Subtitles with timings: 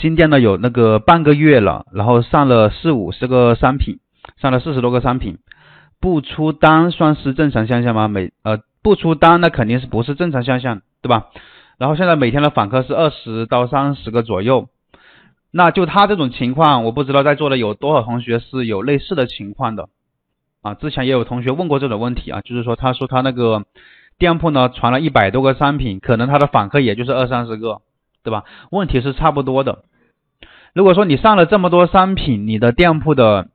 [0.00, 3.98] 新店呢有那个半个月了，然后上了四五十个商品，
[4.40, 5.38] 上了四十多个商品，
[6.00, 8.08] 不出单算是正常现象吗？
[8.08, 11.26] 每呃不出单那肯定是不是正常现象，对吧？
[11.76, 14.68] 然后现在每天的访客是二十到三十个左右，
[15.50, 19.90] 那就他这种情况，我不知道在座的有多少同学是有类似的情况的
[20.62, 20.72] 啊？
[20.72, 23.64] 之前也有同学问过这种问题啊，就是说他说他那个
[24.18, 27.82] 店铺呢传了一百多个商品，可能他的访客也就是二三十个，
[28.22, 28.44] 对吧？
[28.70, 29.84] 问题是差不多的。
[30.74, 33.48] 如果说你上了这么多商品，你的店铺的，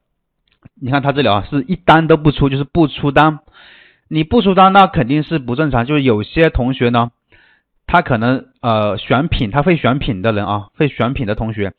[0.82, 3.40] 你看他这里啊是一单都不出，就是不出单，
[4.10, 7.12] 你不出单那肯定是不正常，就是有些同学呢。
[7.88, 11.74] 他可能呃选品，他会选品的人啊，会选品的同学，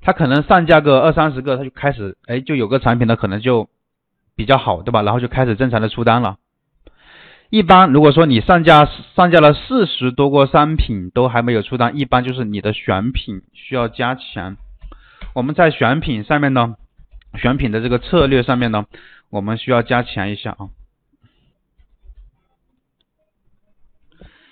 [0.00, 3.68] 他可能上架个二三十个，他就开始哎就有个产品呢可能就
[4.36, 5.02] 比较好，对吧？
[5.02, 6.36] 然后就开始正常的出单了。
[7.50, 8.84] 一般如果说你上架
[9.16, 14.56] 上架了四十多个商品都还没有出单，一般就是你的选品需要加强。
[15.34, 16.76] 我们在选品上面呢，
[17.34, 18.84] 选品的这个策略上面呢，
[19.30, 20.68] 我们需要加强一下啊。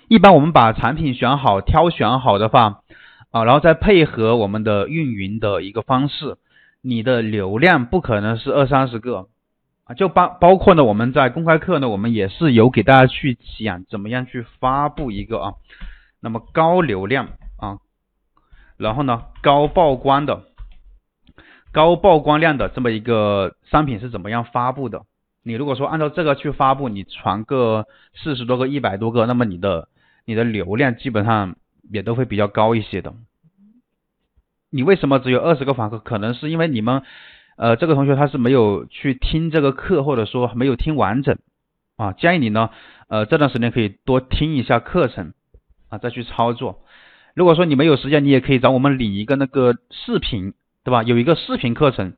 [0.07, 2.81] 一般我们把产品选好、挑选好的话，
[3.29, 6.37] 啊，然后再配合我们的运营的一个方式，
[6.81, 9.27] 你的流量不可能是二三十个
[9.87, 15.53] 啊，就包包括呢，我们在公开课呢，我们也是有给大家去讲怎么样去发布一个啊，
[16.19, 17.79] 那么高流量啊，
[18.77, 20.43] 然后呢高曝光的、
[21.71, 25.03] 高曝光量的这么一个商品是怎么样发布的？
[25.43, 29.87] 你如果说按照这个去发布，你传个四十多个、一百多个，那么你的
[30.25, 31.55] 你的流量基本上
[31.89, 33.13] 也都会比较高一些的。
[34.69, 35.99] 你为什么只有二十个访客？
[35.99, 37.03] 可能是因为你们，
[37.57, 41.37] 呃，这个同学他是没有去听这个课，或者说没有听完整
[41.97, 42.13] 啊。
[42.13, 42.69] 建议你呢，
[43.07, 45.33] 呃，这段时间可以多听一下课程
[45.89, 46.83] 啊，再去操作。
[47.33, 51.03] 如果说你没有时间，你也可以找我们领一个那个视频，对吧？
[51.03, 52.13] 有一个视频课程，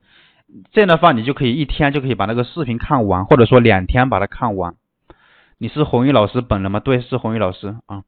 [0.72, 4.75] 这样的话你就可以一天就可以把那个视频看完，或者说两天把它看完。
[5.58, 6.80] 你是红宇老师本人吗？
[6.80, 8.03] 对，是红宇老师啊。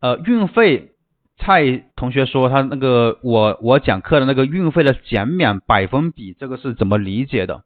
[0.00, 0.92] 呃，运费，
[1.38, 7.62] 蔡同学说他那个我我讲课的那个运费的减免百分比，这个是怎么理解的？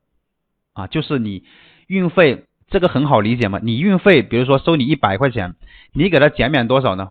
[0.75, 1.45] 啊，就是你
[1.87, 3.59] 运费这个很好理解嘛。
[3.63, 5.57] 你运费，比如说收你一百块钱，
[5.93, 7.11] 你给他减免多少呢？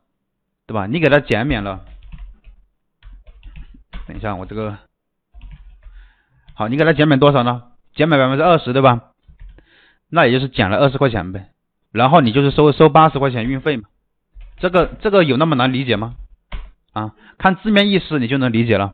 [0.68, 0.88] 对吧？
[0.88, 1.84] 你给他减免了，
[4.08, 4.78] 等一下我这个，
[6.54, 7.64] 好，你给他减免多少呢？
[7.94, 9.12] 减免百分之二十，对吧？
[10.10, 11.50] 那也就是减了二十块钱呗，
[11.92, 13.90] 然后你就是收收八十块钱运费嘛，
[14.60, 16.16] 这个这个有那么难理解吗？
[16.94, 18.94] 啊，看字面意思你就能理解了。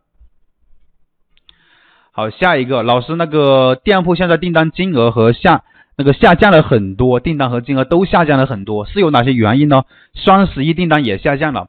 [2.12, 5.63] 好，下一个老师，那个店铺现在订单金额和下
[5.96, 9.84] 那个下降了很多，订单和金额都下降了很多，是有哪些原因呢？
[10.13, 11.68] 双十一订单也下降了，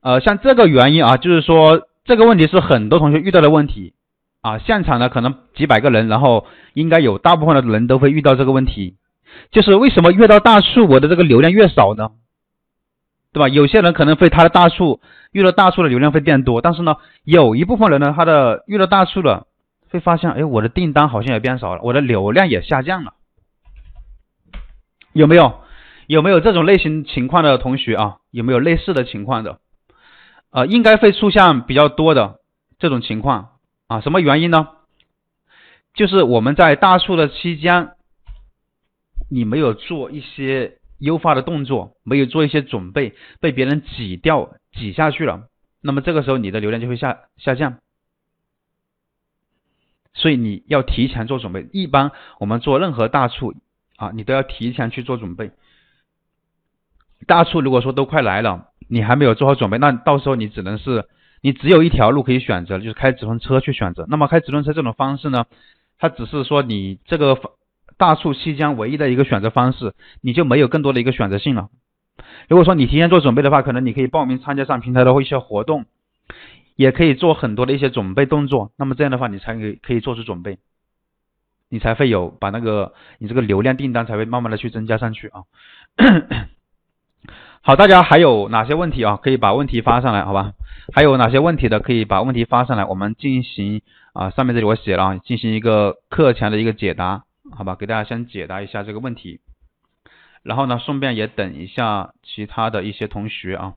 [0.00, 3.94] 呃，像这个原因啊，就是说这个问题是很多同学遇到的问题。
[4.42, 8.96] 啊，现场呢可能几百个人，然后应该有大部分的人都会遇到这个问题，
[9.50, 12.12] 就是为什么越到大数我的这个流量越少呢？
[13.32, 13.48] 对吧？
[13.48, 15.00] 有些人可能会他的大数
[15.32, 19.46] 遇到大数的流量会变多，但是呢，有一部分人呢，他的遇到大数了，
[19.90, 23.14] 会发现，哎，我的订单好像也变少了，我的流量也下降了，
[25.12, 25.60] 有没有？
[26.08, 28.16] 有没有这种类型情况的同学啊？
[28.32, 29.60] 有没有类似的情况的？
[30.50, 32.40] 呃，应该会出现比较多的
[32.80, 33.50] 这种情况。
[33.86, 34.66] 啊，什么原因呢？
[35.94, 37.90] 就是我们在大促的期间，
[39.30, 45.48] 你没有做一些优化的动作，没有做一些准备，被别人挤掉、挤下去了，
[45.82, 47.78] 那么这个时候你的流量就会下下降。
[50.14, 51.68] 所以你要提前做准备。
[51.72, 53.54] 一般我们做任何大促
[53.96, 55.50] 啊，你都要提前去做准备。
[57.26, 61.08] 大促如果说都快来了，你还没有做好准备，那到时候你只能是。
[61.42, 64.04] 你只有一条路可以选择，就是开直通车去选择。
[64.10, 65.46] 那么开直通车这种方式呢，
[65.96, 67.52] 它只是说你这个方
[68.00, 71.68] 大促期间唯一的一个选择方式，你就没有更多的一个选择性了。
[72.48, 75.84] 如果说你提前做准备的话，可能你可以报名参加上平台的一些活动，
[76.76, 78.72] 也可以做很多的一些准备动作。
[78.78, 80.56] 那么这样的话，你才可以可以做出准备，
[81.68, 85.42] 你才会有把那个你这个流量订单才会慢慢的去增加上去啊。
[87.60, 89.18] 好，大家还有哪些问题啊？
[89.22, 90.52] 可以把问题发上来，好吧？
[90.94, 93.82] 还有哪些问题的，可以把问题发上来，我们进行
[94.14, 97.74] 啊，上面这里我写了，进行一个课前的一个解答，好吧？
[97.74, 99.40] 给大家先解答一下这个问题，
[100.42, 103.74] 然后呢，顺便也等一下其他的一些同学啊。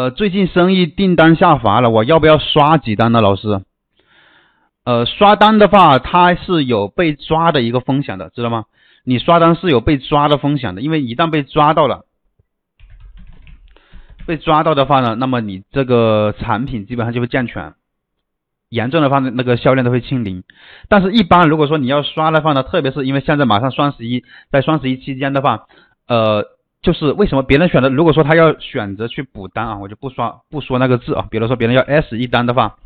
[0.00, 3.60] 呃，最近生意订单下滑了，我要不要刷几单呢，老师？
[4.82, 8.64] 呃，刷单的话，它是有被抓的一个风险的，知道吗？
[9.04, 12.06] 你刷单是有被抓的风险的，因为一旦被抓到了，
[14.24, 17.74] 被抓到的话呢，那么你这个产品基本上就会降权，
[18.70, 20.44] 严重的话那个销量都会清零。
[20.88, 25.66] 但是，一般如果说你要刷的话呢，特别是因为现在马上双十一，在双十一期间的话，
[26.08, 26.46] 呃，
[26.82, 32.76] 就是为什么别人选择，如果说他要选择去补单啊，我就不刷不说那个字啊，比如说别人要 S 一单的话。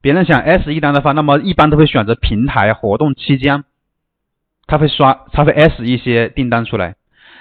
[0.00, 3.64] 别人想 S 一单的话，那么一般都会选择平台活动期间，
[4.68, 6.94] 他会刷，他会 S 一些订单出来，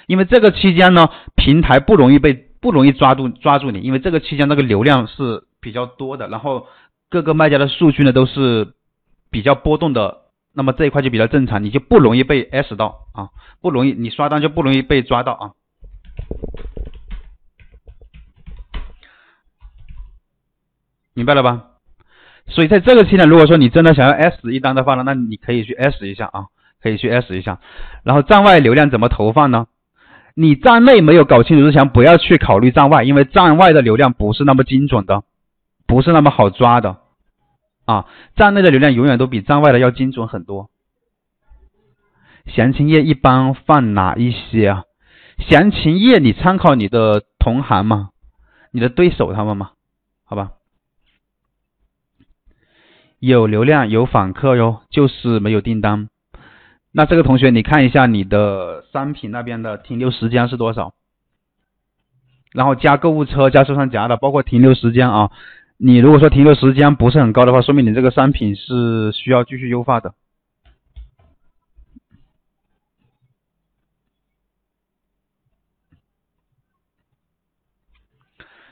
[0.07, 6.65] 因为这个期间呢，平台不容易被不容易抓住抓住你，因为这个期间那个流量是比较多的，然后
[7.09, 8.73] 各个卖家的数据呢都是
[9.29, 10.21] 比较波动的，
[10.57, 13.29] 那么这一块就比较正常，你就不容易被 S 到啊，
[13.61, 15.51] 不容易你刷单就不容易被抓到啊，
[21.13, 21.65] 明白了吧？
[22.47, 26.45] 所以在这个期呢，如果说你真的想要 S 一单的话呢，那你可以去 S 一下啊，
[26.81, 27.59] 可以去 S 一下。
[28.01, 29.67] 然后站外流量怎么投放呢？
[30.33, 35.21] 你站内没有搞清楚之前，不要去考虑站外，因为站外的流量不是那么精准的，
[35.85, 36.97] 不是那么好抓的
[37.87, 38.05] 啊。
[38.35, 40.69] 站内的流量永远都比站外的要精准很多。
[42.45, 44.83] 详情页一般放哪一些啊？
[45.49, 48.09] 详情页你参考你的同行嘛，
[48.71, 49.71] 你的对手他们嘛，
[50.23, 50.51] 好吧？
[53.19, 56.09] 有流量有访客哟，就是没有订单。
[56.91, 60.93] 那这个同学，你看一下你的商品那边的停留时间是多少？
[62.53, 65.31] 然后加购物车加收藏夹的，包括停留时间啊。
[65.79, 70.15] 你如果说停留时间不是很高的话，说明你这个商品是需要继续优化的。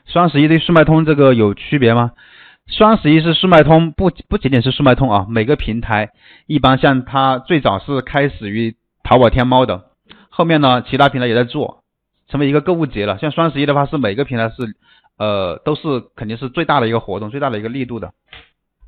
[0.05, 2.13] 双十一对速卖通这个有区别吗？
[2.67, 6.11] 双十一是速卖通，不不仅仅是速卖通啊，每个平台
[6.47, 9.91] 一般像它最早是开始于淘宝天猫的，
[10.29, 11.83] 后面呢其他平台也在做，
[12.27, 13.19] 成为一个购物节了。
[13.19, 14.55] 像双十一的话，是每个平台是
[15.17, 18.13] 呃都是肯定是最大的一个活动，最大的一个力度的。